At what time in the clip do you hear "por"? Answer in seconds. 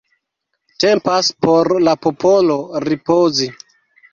1.47-1.71